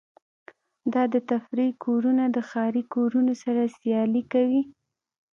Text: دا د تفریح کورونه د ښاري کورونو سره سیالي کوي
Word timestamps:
دا 0.93 1.03
د 1.13 1.15
تفریح 1.31 1.71
کورونه 1.85 2.23
د 2.35 2.37
ښاري 2.49 2.83
کورونو 2.93 3.33
سره 3.43 3.61
سیالي 3.77 4.23
کوي 4.33 4.61